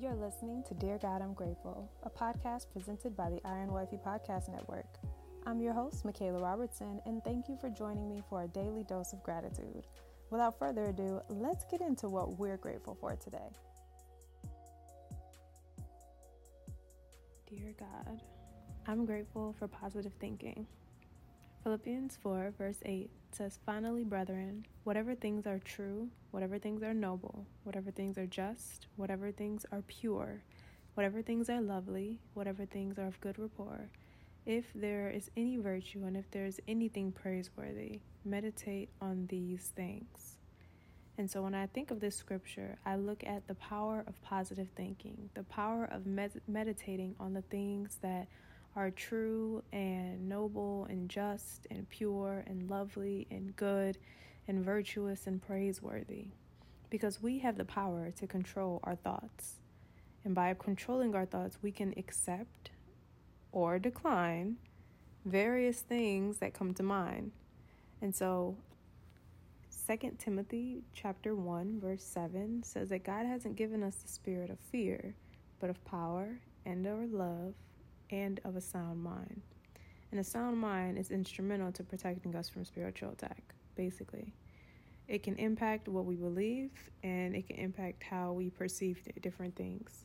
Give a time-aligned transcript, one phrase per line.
[0.00, 4.48] You're listening to Dear God, I'm Grateful, a podcast presented by the Iron Wifey Podcast
[4.48, 4.86] Network.
[5.44, 9.12] I'm your host, Michaela Robertson, and thank you for joining me for a daily dose
[9.12, 9.86] of gratitude.
[10.30, 13.50] Without further ado, let's get into what we're grateful for today.
[17.50, 18.22] Dear God,
[18.86, 20.66] I'm grateful for positive thinking.
[21.62, 27.44] Philippians 4, verse 8 says, Finally, brethren, whatever things are true, whatever things are noble,
[27.64, 30.42] whatever things are just, whatever things are pure,
[30.94, 33.90] whatever things are lovely, whatever things are of good rapport,
[34.46, 40.38] if there is any virtue and if there is anything praiseworthy, meditate on these things.
[41.18, 44.68] And so when I think of this scripture, I look at the power of positive
[44.74, 48.28] thinking, the power of med- meditating on the things that
[48.76, 53.98] are true and noble and just and pure and lovely and good
[54.48, 56.26] and virtuous and praiseworthy.
[56.88, 59.56] Because we have the power to control our thoughts.
[60.24, 62.70] And by controlling our thoughts, we can accept
[63.52, 64.56] or decline
[65.24, 67.32] various things that come to mind.
[68.00, 68.56] And so
[69.86, 74.58] 2 Timothy chapter 1 verse 7 says that God hasn't given us the spirit of
[74.58, 75.14] fear,
[75.58, 77.54] but of power and of love
[78.10, 79.42] and of a sound mind.
[80.10, 84.32] And a sound mind is instrumental to protecting us from spiritual attack, basically.
[85.06, 86.70] It can impact what we believe
[87.02, 90.04] and it can impact how we perceive different things.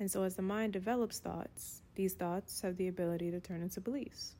[0.00, 3.80] And so, as the mind develops thoughts, these thoughts have the ability to turn into
[3.80, 4.34] beliefs.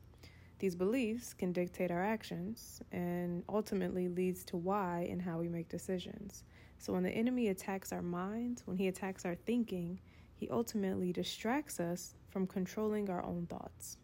[0.59, 5.69] These beliefs can dictate our actions and ultimately leads to why and how we make
[5.69, 6.45] decisions.
[6.79, 10.01] So when the enemy attacks our minds, when he attacks our thinking,
[10.35, 13.97] he ultimately distracts us from controlling our own thoughts.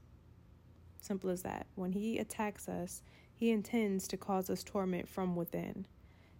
[1.00, 1.66] Simple as that.
[1.74, 3.02] When he attacks us,
[3.34, 5.84] he intends to cause us torment from within.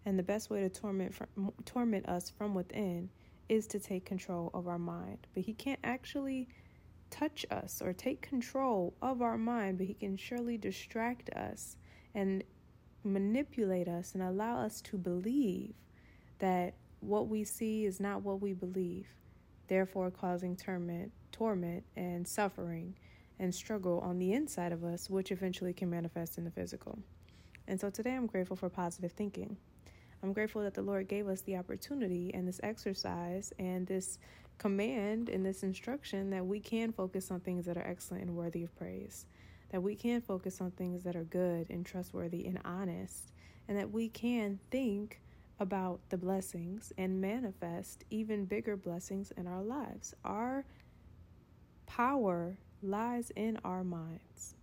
[0.07, 3.11] And the best way to torment from, torment us from within
[3.49, 5.27] is to take control of our mind.
[5.35, 6.47] But he can't actually
[7.11, 11.77] touch us or take control of our mind, but he can surely distract us
[12.15, 12.45] and
[13.03, 15.75] manipulate us and allow us to believe
[16.39, 19.09] that what we see is not what we believe
[19.71, 22.95] therefore causing torment, torment and suffering
[23.39, 26.99] and struggle on the inside of us, which eventually can manifest in the physical.
[27.69, 29.57] And so today I'm grateful for positive thinking.
[30.23, 34.19] I'm grateful that the Lord gave us the opportunity and this exercise and this
[34.59, 38.65] command and this instruction that we can focus on things that are excellent and worthy
[38.65, 39.25] of praise,
[39.71, 43.31] that we can focus on things that are good and trustworthy and honest,
[43.69, 45.21] and that we can think
[45.61, 50.15] about the blessings and manifest even bigger blessings in our lives.
[50.25, 50.65] Our
[51.87, 54.55] power lies in our minds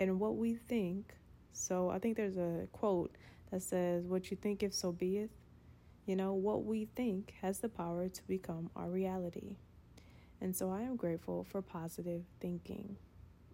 [0.00, 1.14] and what we think.
[1.52, 3.14] So I think there's a quote
[3.52, 5.30] that says, What you think, if so be it.
[6.06, 9.56] You know, what we think has the power to become our reality.
[10.40, 12.96] And so I am grateful for positive thinking.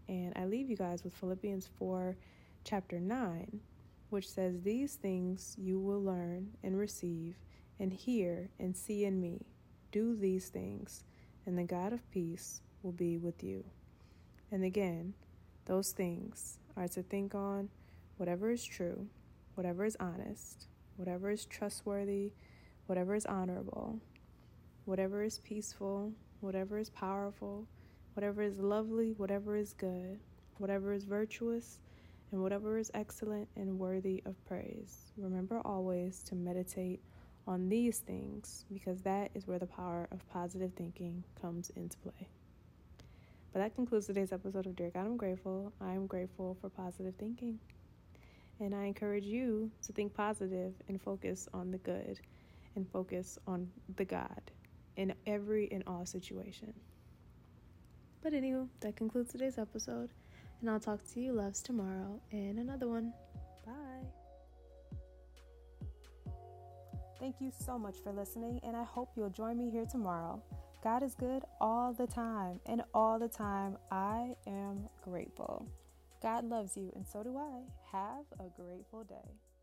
[0.08, 2.16] And I leave you guys with Philippians 4,
[2.64, 3.60] chapter 9
[4.10, 7.36] which says, These things you will learn and receive
[7.78, 9.46] and hear and see in me.
[9.92, 11.04] Do these things,
[11.44, 13.64] and the God of peace will be with you.
[14.50, 15.14] And again,
[15.64, 17.68] those things are to think on
[18.16, 19.06] whatever is true,
[19.54, 22.32] whatever is honest, whatever is trustworthy,
[22.86, 24.00] whatever is honorable,
[24.84, 27.66] whatever is peaceful, whatever is powerful,
[28.14, 30.20] whatever is lovely, whatever is good,
[30.58, 31.80] whatever is virtuous
[32.32, 35.12] and whatever is excellent and worthy of praise.
[35.16, 37.00] Remember always to meditate
[37.46, 42.28] on these things because that is where the power of positive thinking comes into play.
[43.52, 45.72] But that concludes today's episode of Dear God, I'm grateful.
[45.80, 47.58] I am grateful for positive thinking.
[48.60, 52.20] And I encourage you to think positive and focus on the good
[52.74, 54.42] and focus on the God
[54.96, 56.72] in every and all situation.
[58.22, 60.10] But anywho, that concludes today's episode.
[60.60, 63.12] And I'll talk to you loves tomorrow in another one.
[63.64, 64.06] Bye.
[67.20, 70.42] Thank you so much for listening, and I hope you'll join me here tomorrow.
[70.82, 75.66] God is good all the time, and all the time I am grateful.
[76.22, 77.62] God loves you, and so do I.
[77.92, 79.55] Have a grateful day.